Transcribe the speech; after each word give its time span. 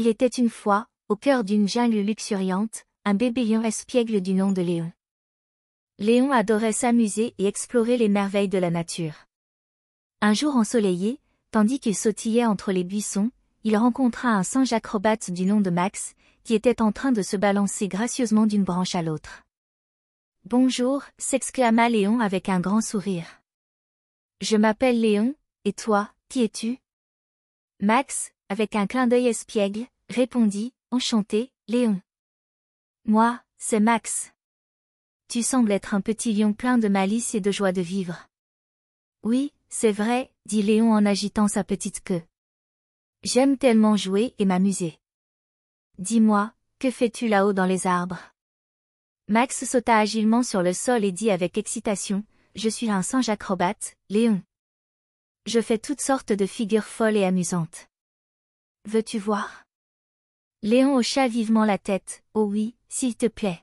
Il 0.00 0.06
était 0.06 0.28
une 0.28 0.48
fois, 0.48 0.86
au 1.08 1.16
cœur 1.16 1.42
d'une 1.42 1.66
jungle 1.66 1.98
luxuriante, 1.98 2.84
un 3.04 3.14
bébé 3.14 3.44
lion 3.44 3.64
espiègle 3.64 4.20
du 4.20 4.32
nom 4.32 4.52
de 4.52 4.62
Léon. 4.62 4.92
Léon 5.98 6.30
adorait 6.30 6.70
s'amuser 6.70 7.34
et 7.38 7.46
explorer 7.46 7.96
les 7.96 8.08
merveilles 8.08 8.48
de 8.48 8.58
la 8.58 8.70
nature. 8.70 9.26
Un 10.20 10.34
jour 10.34 10.54
ensoleillé, 10.54 11.18
tandis 11.50 11.80
qu'il 11.80 11.96
sautillait 11.96 12.46
entre 12.46 12.70
les 12.70 12.84
buissons, 12.84 13.32
il 13.64 13.76
rencontra 13.76 14.28
un 14.28 14.44
singe 14.44 14.72
acrobate 14.72 15.32
du 15.32 15.46
nom 15.46 15.60
de 15.60 15.70
Max, 15.70 16.14
qui 16.44 16.54
était 16.54 16.80
en 16.80 16.92
train 16.92 17.10
de 17.10 17.22
se 17.22 17.36
balancer 17.36 17.88
gracieusement 17.88 18.46
d'une 18.46 18.62
branche 18.62 18.94
à 18.94 19.02
l'autre. 19.02 19.42
Bonjour, 20.44 21.02
s'exclama 21.18 21.88
Léon 21.88 22.20
avec 22.20 22.48
un 22.48 22.60
grand 22.60 22.82
sourire. 22.82 23.26
Je 24.42 24.56
m'appelle 24.56 25.00
Léon, 25.00 25.34
et 25.64 25.72
toi, 25.72 26.08
qui 26.28 26.44
es-tu 26.44 26.78
Max, 27.80 28.30
avec 28.48 28.74
un 28.76 28.86
clin 28.86 29.06
d'œil 29.06 29.26
espiègle, 29.26 29.86
répondit, 30.08 30.72
enchanté, 30.90 31.52
Léon. 31.68 32.00
Moi, 33.04 33.42
c'est 33.58 33.80
Max. 33.80 34.32
Tu 35.28 35.42
sembles 35.42 35.72
être 35.72 35.94
un 35.94 36.00
petit 36.00 36.32
lion 36.32 36.54
plein 36.54 36.78
de 36.78 36.88
malice 36.88 37.34
et 37.34 37.40
de 37.40 37.50
joie 37.50 37.72
de 37.72 37.82
vivre. 37.82 38.26
Oui, 39.22 39.52
c'est 39.68 39.92
vrai, 39.92 40.32
dit 40.46 40.62
Léon 40.62 40.92
en 40.92 41.04
agitant 41.04 41.48
sa 41.48 41.64
petite 41.64 42.02
queue. 42.02 42.22
J'aime 43.22 43.58
tellement 43.58 43.96
jouer 43.96 44.34
et 44.38 44.46
m'amuser. 44.46 44.98
Dis-moi, 45.98 46.54
que 46.78 46.90
fais-tu 46.90 47.28
là-haut 47.28 47.52
dans 47.52 47.66
les 47.66 47.86
arbres? 47.86 48.32
Max 49.26 49.64
sauta 49.66 49.98
agilement 49.98 50.42
sur 50.42 50.62
le 50.62 50.72
sol 50.72 51.04
et 51.04 51.12
dit 51.12 51.30
avec 51.30 51.58
excitation, 51.58 52.24
Je 52.54 52.70
suis 52.70 52.90
un 52.90 53.02
singe 53.02 53.28
acrobate, 53.28 53.96
Léon. 54.08 54.42
Je 55.44 55.60
fais 55.60 55.78
toutes 55.78 56.00
sortes 56.00 56.32
de 56.32 56.46
figures 56.46 56.84
folles 56.84 57.16
et 57.16 57.24
amusantes. 57.24 57.87
Veux-tu 58.84 59.18
voir? 59.18 59.64
Léon 60.62 60.96
hocha 60.96 61.28
vivement 61.28 61.64
la 61.64 61.78
tête, 61.78 62.22
oh 62.34 62.44
oui, 62.44 62.74
s'il 62.88 63.16
te 63.16 63.26
plaît. 63.26 63.62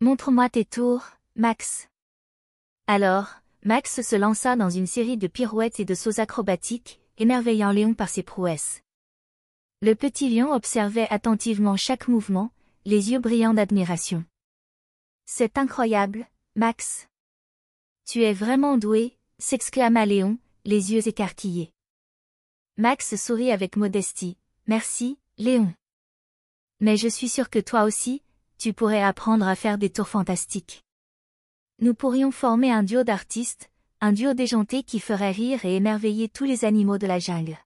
Montre-moi 0.00 0.48
tes 0.48 0.64
tours, 0.64 1.04
Max. 1.36 1.88
Alors, 2.86 3.28
Max 3.64 4.00
se 4.00 4.16
lança 4.16 4.56
dans 4.56 4.70
une 4.70 4.86
série 4.86 5.18
de 5.18 5.26
pirouettes 5.26 5.80
et 5.80 5.84
de 5.84 5.94
sauts 5.94 6.20
acrobatiques, 6.20 7.00
émerveillant 7.18 7.70
Léon 7.70 7.92
par 7.92 8.08
ses 8.08 8.22
prouesses. 8.22 8.82
Le 9.82 9.94
petit 9.94 10.34
lion 10.34 10.52
observait 10.52 11.08
attentivement 11.10 11.76
chaque 11.76 12.08
mouvement, 12.08 12.50
les 12.84 13.10
yeux 13.10 13.18
brillants 13.18 13.54
d'admiration. 13.54 14.24
C'est 15.26 15.58
incroyable, 15.58 16.26
Max. 16.56 17.08
Tu 18.06 18.22
es 18.22 18.32
vraiment 18.32 18.78
doué, 18.78 19.16
s'exclama 19.38 20.06
Léon, 20.06 20.38
les 20.64 20.92
yeux 20.92 21.06
écarquillés. 21.06 21.72
Max 22.80 23.14
sourit 23.16 23.52
avec 23.52 23.76
modestie. 23.76 24.38
Merci, 24.66 25.18
Léon. 25.36 25.74
Mais 26.80 26.96
je 26.96 27.08
suis 27.08 27.28
sûr 27.28 27.50
que 27.50 27.58
toi 27.58 27.82
aussi, 27.82 28.22
tu 28.56 28.72
pourrais 28.72 29.02
apprendre 29.02 29.46
à 29.46 29.54
faire 29.54 29.76
des 29.76 29.90
tours 29.90 30.08
fantastiques. 30.08 30.82
Nous 31.80 31.92
pourrions 31.92 32.30
former 32.30 32.72
un 32.72 32.82
duo 32.82 33.04
d'artistes, 33.04 33.70
un 34.00 34.12
duo 34.12 34.32
déjanté 34.32 34.82
qui 34.82 34.98
ferait 34.98 35.30
rire 35.30 35.62
et 35.66 35.76
émerveiller 35.76 36.30
tous 36.30 36.44
les 36.44 36.64
animaux 36.64 36.96
de 36.96 37.06
la 37.06 37.18
jungle. 37.18 37.58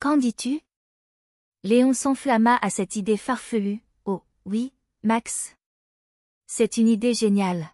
Qu'en 0.00 0.16
dis-tu? 0.16 0.62
Léon 1.62 1.92
s'enflamma 1.92 2.58
à 2.60 2.70
cette 2.70 2.96
idée 2.96 3.18
farfelue. 3.18 3.78
Oh, 4.04 4.24
oui, 4.44 4.72
Max. 5.04 5.54
C'est 6.48 6.76
une 6.76 6.88
idée 6.88 7.14
géniale. 7.14 7.72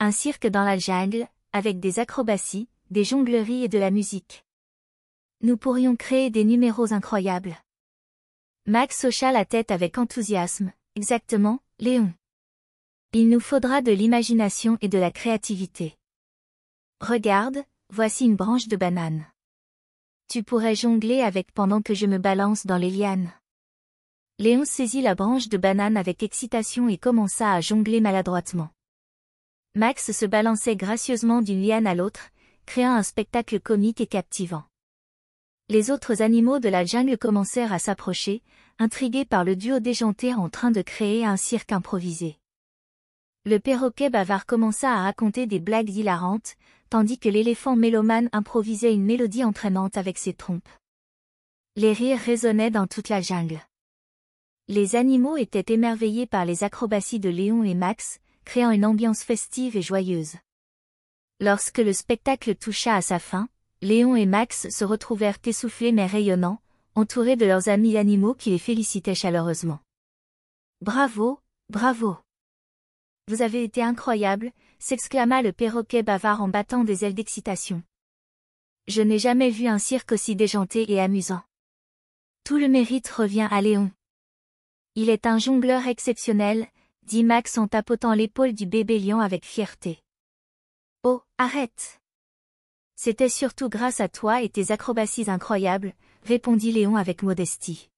Un 0.00 0.10
cirque 0.10 0.46
dans 0.46 0.64
la 0.64 0.78
jungle, 0.78 1.28
avec 1.52 1.80
des 1.80 1.98
acrobaties, 1.98 2.70
des 2.90 3.04
jongleries 3.04 3.64
et 3.64 3.68
de 3.68 3.78
la 3.78 3.90
musique. 3.90 4.43
Nous 5.44 5.58
pourrions 5.58 5.94
créer 5.94 6.30
des 6.30 6.42
numéros 6.42 6.94
incroyables. 6.94 7.54
Max 8.64 9.04
hocha 9.04 9.30
la 9.30 9.44
tête 9.44 9.70
avec 9.70 9.98
enthousiasme. 9.98 10.72
Exactement, 10.96 11.58
Léon. 11.78 12.14
Il 13.12 13.28
nous 13.28 13.40
faudra 13.40 13.82
de 13.82 13.92
l'imagination 13.92 14.78
et 14.80 14.88
de 14.88 14.96
la 14.96 15.10
créativité. 15.10 15.98
Regarde, 17.02 17.62
voici 17.90 18.24
une 18.24 18.36
branche 18.36 18.68
de 18.68 18.76
banane. 18.78 19.26
Tu 20.28 20.42
pourrais 20.42 20.74
jongler 20.74 21.20
avec 21.20 21.52
pendant 21.52 21.82
que 21.82 21.92
je 21.92 22.06
me 22.06 22.16
balance 22.16 22.64
dans 22.64 22.78
les 22.78 22.90
lianes. 22.90 23.30
Léon 24.38 24.64
saisit 24.64 25.02
la 25.02 25.14
branche 25.14 25.50
de 25.50 25.58
banane 25.58 25.98
avec 25.98 26.22
excitation 26.22 26.88
et 26.88 26.96
commença 26.96 27.52
à 27.52 27.60
jongler 27.60 28.00
maladroitement. 28.00 28.70
Max 29.74 30.10
se 30.10 30.24
balançait 30.24 30.74
gracieusement 30.74 31.42
d'une 31.42 31.60
liane 31.60 31.86
à 31.86 31.94
l'autre, 31.94 32.30
créant 32.64 32.94
un 32.94 33.02
spectacle 33.02 33.60
comique 33.60 34.00
et 34.00 34.06
captivant. 34.06 34.64
Les 35.70 35.90
autres 35.90 36.20
animaux 36.20 36.58
de 36.58 36.68
la 36.68 36.84
jungle 36.84 37.16
commencèrent 37.16 37.72
à 37.72 37.78
s'approcher, 37.78 38.42
intrigués 38.78 39.24
par 39.24 39.44
le 39.44 39.56
duo 39.56 39.80
déjanté 39.80 40.34
en 40.34 40.50
train 40.50 40.70
de 40.70 40.82
créer 40.82 41.24
un 41.24 41.38
cirque 41.38 41.72
improvisé. 41.72 42.38
Le 43.46 43.58
perroquet 43.58 44.10
bavard 44.10 44.44
commença 44.44 44.92
à 44.92 45.02
raconter 45.02 45.46
des 45.46 45.60
blagues 45.60 45.88
hilarantes, 45.88 46.56
tandis 46.90 47.18
que 47.18 47.30
l'éléphant 47.30 47.76
mélomane 47.76 48.28
improvisait 48.32 48.92
une 48.92 49.04
mélodie 49.04 49.42
entraînante 49.42 49.96
avec 49.96 50.18
ses 50.18 50.34
trompes. 50.34 50.68
Les 51.76 51.94
rires 51.94 52.20
résonnaient 52.20 52.70
dans 52.70 52.86
toute 52.86 53.08
la 53.08 53.22
jungle. 53.22 53.60
Les 54.68 54.96
animaux 54.96 55.38
étaient 55.38 55.72
émerveillés 55.72 56.26
par 56.26 56.44
les 56.44 56.62
acrobaties 56.62 57.20
de 57.20 57.30
Léon 57.30 57.64
et 57.64 57.74
Max, 57.74 58.20
créant 58.44 58.70
une 58.70 58.84
ambiance 58.84 59.22
festive 59.22 59.78
et 59.78 59.82
joyeuse. 59.82 60.36
Lorsque 61.40 61.78
le 61.78 61.94
spectacle 61.94 62.54
toucha 62.54 62.94
à 62.94 63.02
sa 63.02 63.18
fin, 63.18 63.48
Léon 63.84 64.16
et 64.16 64.24
Max 64.24 64.70
se 64.70 64.82
retrouvèrent 64.82 65.36
essoufflés 65.44 65.92
mais 65.92 66.06
rayonnants, 66.06 66.58
entourés 66.94 67.36
de 67.36 67.44
leurs 67.44 67.68
amis 67.68 67.98
animaux 67.98 68.32
qui 68.32 68.48
les 68.48 68.58
félicitaient 68.58 69.14
chaleureusement. 69.14 69.78
Bravo, 70.80 71.38
bravo. 71.68 72.16
Vous 73.28 73.42
avez 73.42 73.62
été 73.62 73.82
incroyable, 73.82 74.52
s'exclama 74.78 75.42
le 75.42 75.52
perroquet 75.52 76.02
bavard 76.02 76.40
en 76.40 76.48
battant 76.48 76.82
des 76.82 77.04
ailes 77.04 77.12
d'excitation. 77.12 77.82
Je 78.86 79.02
n'ai 79.02 79.18
jamais 79.18 79.50
vu 79.50 79.66
un 79.66 79.78
cirque 79.78 80.12
aussi 80.12 80.34
déjanté 80.34 80.90
et 80.90 80.98
amusant. 80.98 81.42
Tout 82.44 82.56
le 82.56 82.68
mérite 82.68 83.08
revient 83.08 83.48
à 83.50 83.60
Léon. 83.60 83.92
Il 84.94 85.10
est 85.10 85.26
un 85.26 85.36
jongleur 85.36 85.86
exceptionnel, 85.88 86.68
dit 87.02 87.22
Max 87.22 87.58
en 87.58 87.68
tapotant 87.68 88.14
l'épaule 88.14 88.54
du 88.54 88.64
bébé 88.64 88.98
lion 88.98 89.20
avec 89.20 89.44
fierté. 89.44 89.98
Oh, 91.02 91.20
arrête. 91.36 92.00
C'était 93.04 93.28
surtout 93.28 93.68
grâce 93.68 94.00
à 94.00 94.08
toi 94.08 94.40
et 94.40 94.48
tes 94.48 94.72
acrobaties 94.72 95.28
incroyables, 95.28 95.92
répondit 96.22 96.72
Léon 96.72 96.96
avec 96.96 97.22
modestie. 97.22 97.90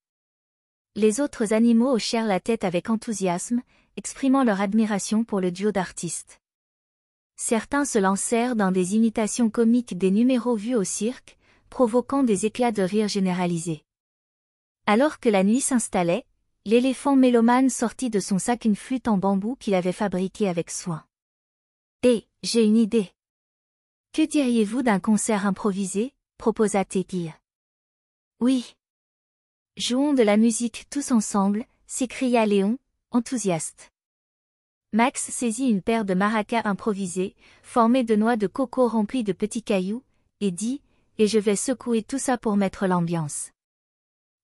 Les 0.96 1.20
autres 1.20 1.52
animaux 1.52 1.92
hochèrent 1.92 2.26
la 2.26 2.40
tête 2.40 2.64
avec 2.64 2.90
enthousiasme, 2.90 3.62
exprimant 3.96 4.42
leur 4.42 4.60
admiration 4.60 5.22
pour 5.22 5.40
le 5.40 5.52
duo 5.52 5.70
d'artistes. 5.70 6.40
Certains 7.36 7.84
se 7.84 8.00
lancèrent 8.00 8.56
dans 8.56 8.72
des 8.72 8.96
imitations 8.96 9.48
comiques 9.48 9.96
des 9.96 10.10
numéros 10.10 10.56
vus 10.56 10.74
au 10.74 10.82
cirque, 10.82 11.38
provoquant 11.70 12.24
des 12.24 12.44
éclats 12.44 12.72
de 12.72 12.82
rire 12.82 13.06
généralisés. 13.06 13.84
Alors 14.86 15.20
que 15.20 15.28
la 15.28 15.44
nuit 15.44 15.60
s'installait, 15.60 16.24
l'éléphant 16.64 17.14
mélomane 17.14 17.70
sortit 17.70 18.10
de 18.10 18.18
son 18.18 18.40
sac 18.40 18.64
une 18.64 18.74
flûte 18.74 19.06
en 19.06 19.18
bambou 19.18 19.54
qu'il 19.54 19.76
avait 19.76 19.92
fabriquée 19.92 20.48
avec 20.48 20.68
soin. 20.68 21.04
Et, 22.02 22.26
j'ai 22.42 22.64
une 22.64 22.76
idée. 22.76 23.12
Que 24.16 24.27
diriez-vous 24.27 24.82
d'un 24.82 24.99
concert 24.99 25.44
improvisé? 25.44 26.15
proposa 26.38 26.87
Tekir. 26.87 27.34
Oui. 28.41 28.72
Jouons 29.77 30.15
de 30.15 30.22
la 30.22 30.38
musique 30.38 30.87
tous 30.88 31.12
ensemble, 31.12 31.66
s'écria 31.87 32.47
Léon, 32.47 32.78
enthousiaste. 33.10 33.91
Max 34.94 35.21
saisit 35.21 35.69
une 35.69 35.82
paire 35.82 36.06
de 36.06 36.15
maracas 36.15 36.62
improvisés, 36.65 37.37
formés 37.62 38.04
de 38.04 38.16
noix 38.16 38.37
de 38.37 38.47
coco 38.47 38.88
remplies 38.88 39.22
de 39.22 39.34
petits 39.34 39.62
cailloux, 39.62 40.03
et 40.41 40.50
dit, 40.50 40.81
et 41.19 41.27
je 41.27 41.38
vais 41.38 41.54
secouer 41.54 42.03
tout 42.03 42.19
ça 42.19 42.38
pour 42.38 42.56
mettre 42.56 42.87
l'ambiance. 42.87 43.50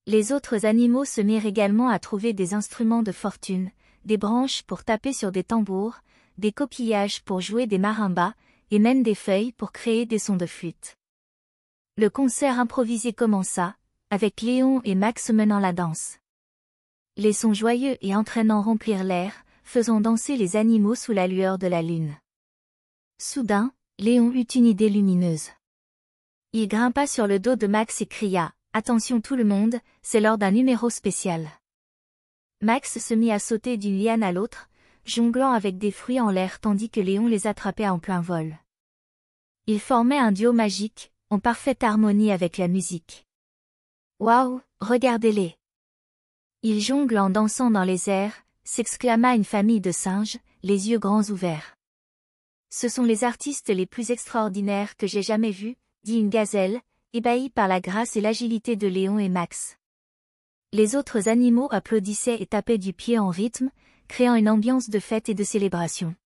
Les 0.07 0.33
autres 0.33 0.67
animaux 0.67 1.07
se 1.07 1.23
mirent 1.23 1.47
également 1.47 1.89
à 1.89 1.99
trouver 1.99 2.35
des 2.35 2.53
instruments 2.53 3.03
de 3.03 3.13
fortune, 3.13 3.71
des 4.05 4.19
branches 4.19 4.65
pour 4.65 4.85
taper 4.85 5.15
sur 5.15 5.33
des 5.33 5.45
tambours, 5.45 6.01
des 6.37 6.53
coquillages 6.53 7.23
pour 7.23 7.41
jouer 7.41 7.67
des 7.67 7.79
marimbas, 7.79 8.35
et 8.73 8.79
même 8.79 9.03
des 9.03 9.15
feuilles 9.15 9.53
pour 9.53 9.71
créer 9.71 10.07
des 10.07 10.19
sons 10.19 10.37
de 10.37 10.47
flûte. 10.47 10.97
Le 11.99 12.09
concert 12.09 12.59
improvisé 12.59 13.13
commença, 13.13 13.77
avec 14.09 14.41
Léon 14.41 14.81
et 14.83 14.95
Max 14.95 15.29
menant 15.29 15.59
la 15.61 15.75
danse. 15.75 16.17
Les 17.19 17.35
sons 17.35 17.53
joyeux 17.53 17.99
et 18.01 18.17
entraînants 18.17 18.63
remplirent 18.63 19.05
l'air, 19.05 19.45
faisant 19.63 20.01
danser 20.01 20.39
les 20.39 20.57
animaux 20.57 20.95
sous 20.95 21.13
la 21.13 21.27
lueur 21.27 21.59
de 21.59 21.67
la 21.67 21.83
lune. 21.83 22.17
Soudain, 23.19 23.73
Léon 23.99 24.33
eut 24.33 24.41
une 24.55 24.67
idée 24.67 24.89
lumineuse. 24.89 25.51
Il 26.55 26.67
grimpa 26.67 27.07
sur 27.07 27.27
le 27.27 27.39
dos 27.39 27.57
de 27.57 27.67
Max 27.67 28.01
et 28.01 28.07
cria, 28.07 28.55
Attention 28.73 29.21
tout 29.21 29.37
le 29.37 29.45
monde, 29.45 29.77
c'est 30.01 30.21
lors 30.21 30.39
d'un 30.39 30.51
numéro 30.51 30.89
spécial. 30.89 31.47
Max 32.63 32.99
se 32.99 33.13
mit 33.13 33.31
à 33.31 33.39
sauter 33.39 33.77
d'une 33.77 34.03
liane 34.03 34.23
à 34.23 34.33
l'autre, 34.33 34.71
jonglant 35.05 35.53
avec 35.53 35.77
des 35.77 35.91
fruits 35.91 36.21
en 36.21 36.31
l'air 36.31 36.59
tandis 36.59 36.89
que 36.89 37.01
Léon 37.01 37.27
les 37.27 37.47
attrapait 37.47 37.87
en 37.87 37.99
plein 37.99 38.23
vol. 38.23 38.57
Ils 39.69 39.81
formaient 39.81 40.19
un 40.19 40.33
duo 40.33 40.53
magique, 40.53 41.13
en 41.31 41.39
parfaite 41.39 41.85
harmonie 41.85 42.33
avec 42.33 42.59
la 42.59 42.67
musique. 42.67 43.27
Waouh, 44.19 44.61
regardez-les. 44.81 45.57
Ils 46.63 46.81
jonglent 46.81 47.19
en 47.19 47.31
dansant 47.31 47.71
dans 47.71 47.85
les 47.85 48.11
airs, 48.11 48.35
s'exclama 48.65 49.37
une 49.37 49.45
famille 49.45 49.81
de 49.81 49.93
singes, 49.93 50.39
les 50.65 50.91
yeux 50.91 50.99
grands 50.99 51.23
ouverts. 51.31 51.77
Ce 52.71 52.89
sont 52.89 53.05
les 53.05 53.23
artistes 53.23 53.69
les 53.69 53.87
plus 53.87 54.11
extraordinaires 54.11 54.97
que 54.97 55.07
j'ai 55.07 55.23
jamais 55.23 55.53
vus, 55.53 55.77
dit 56.03 56.19
une 56.19 56.31
gazelle, 56.31 56.81
ébahie 57.13 57.51
par 57.51 57.69
la 57.69 57.81
grâce 57.81 58.17
et 58.17 58.21
l'agilité 58.21 58.75
de 58.75 58.89
Léon 58.89 59.21
et 59.21 59.29
Max. 59.29 59.77
Les 60.73 60.97
autres 60.97 61.29
animaux 61.29 61.69
applaudissaient 61.71 62.43
et 62.43 62.47
tapaient 62.47 62.79
du 62.79 62.93
pied 62.93 63.19
en 63.19 63.29
rythme, 63.29 63.71
créant 64.09 64.35
une 64.35 64.49
ambiance 64.49 64.91
de 64.91 64.99
fête 64.99 65.29
et 65.29 65.35
de 65.35 65.45
célébration. 65.45 66.17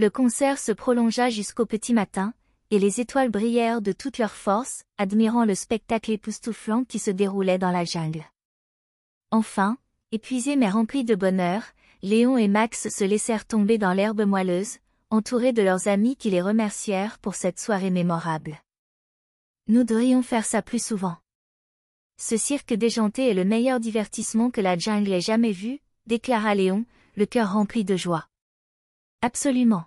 Le 0.00 0.10
concert 0.10 0.60
se 0.60 0.70
prolongea 0.70 1.28
jusqu'au 1.28 1.66
petit 1.66 1.92
matin, 1.92 2.32
et 2.70 2.78
les 2.78 3.00
étoiles 3.00 3.30
brillèrent 3.30 3.82
de 3.82 3.90
toute 3.90 4.18
leur 4.18 4.30
force, 4.30 4.84
admirant 4.96 5.44
le 5.44 5.56
spectacle 5.56 6.12
époustouflant 6.12 6.84
qui 6.84 7.00
se 7.00 7.10
déroulait 7.10 7.58
dans 7.58 7.72
la 7.72 7.84
jungle. 7.84 8.24
Enfin, 9.32 9.76
épuisés 10.12 10.54
mais 10.54 10.70
remplis 10.70 11.02
de 11.02 11.16
bonheur, 11.16 11.64
Léon 12.02 12.38
et 12.38 12.46
Max 12.46 12.90
se 12.90 13.02
laissèrent 13.02 13.44
tomber 13.44 13.76
dans 13.76 13.92
l'herbe 13.92 14.20
moelleuse, 14.20 14.78
entourés 15.10 15.52
de 15.52 15.62
leurs 15.62 15.88
amis 15.88 16.14
qui 16.14 16.30
les 16.30 16.42
remercièrent 16.42 17.18
pour 17.18 17.34
cette 17.34 17.58
soirée 17.58 17.90
mémorable. 17.90 18.62
Nous 19.66 19.82
devrions 19.82 20.22
faire 20.22 20.44
ça 20.44 20.62
plus 20.62 20.80
souvent. 20.80 21.16
Ce 22.18 22.36
cirque 22.36 22.72
déjanté 22.72 23.28
est 23.28 23.34
le 23.34 23.44
meilleur 23.44 23.80
divertissement 23.80 24.52
que 24.52 24.60
la 24.60 24.78
jungle 24.78 25.12
ait 25.12 25.20
jamais 25.20 25.50
vu, 25.50 25.80
déclara 26.06 26.54
Léon, 26.54 26.84
le 27.16 27.26
cœur 27.26 27.52
rempli 27.52 27.84
de 27.84 27.96
joie. 27.96 28.28
Absolument. 29.20 29.84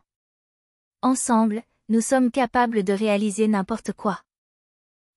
Ensemble, 1.02 1.64
nous 1.88 2.02
sommes 2.02 2.32
capables 2.32 2.84
de 2.84 2.92
réaliser 2.92 3.48
n'importe 3.48 3.94
quoi. 3.94 4.22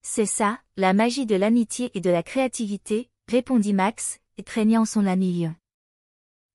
C'est 0.02 0.24
ça, 0.24 0.60
la 0.76 0.92
magie 0.92 1.26
de 1.26 1.34
l'amitié 1.34 1.90
et 1.94 2.00
de 2.00 2.10
la 2.10 2.22
créativité, 2.22 3.10
répondit 3.28 3.72
Max, 3.72 4.20
étreignant 4.38 4.84
son 4.84 5.04
ami. 5.04 5.48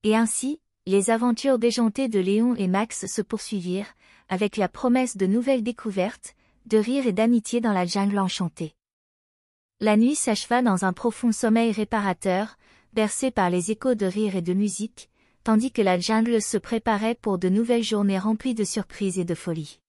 Et 0.04 0.16
ainsi, 0.16 0.62
les 0.86 1.10
aventures 1.10 1.60
déjantées 1.60 2.08
de 2.08 2.22
Léon 2.22 2.56
et 2.56 2.70
Max 2.70 3.08
se 3.08 3.22
poursuivirent, 3.22 3.94
avec 4.30 4.56
la 4.56 4.70
promesse 4.70 5.18
de 5.18 5.26
nouvelles 5.26 5.64
découvertes, 5.64 6.38
de 6.66 6.78
rire 6.78 7.08
et 7.08 7.14
d'amitié 7.14 7.60
dans 7.60 7.74
la 7.74 7.86
jungle 7.86 8.20
enchantée. 8.20 8.74
La 9.82 9.98
nuit 9.98 10.16
s'acheva 10.16 10.62
dans 10.62 10.86
un 10.86 10.94
profond 10.94 11.34
sommeil 11.34 11.74
réparateur, 11.74 12.58
bercé 12.94 13.32
par 13.32 13.50
les 13.50 13.70
échos 13.70 13.96
de 13.96 14.06
rire 14.06 14.38
et 14.38 14.42
de 14.42 14.54
musique, 14.54 15.10
tandis 15.50 15.72
que 15.72 15.82
la 15.82 15.98
jungle 15.98 16.44
se 16.44 16.60
préparait 16.60 17.16
pour 17.16 17.40
de 17.40 17.50
nouvelles 17.50 17.82
journées 17.82 18.20
remplies 18.20 18.54
de 18.54 18.64
surprises 18.64 19.18
et 19.18 19.26
de 19.26 19.34
folie. 19.34 19.80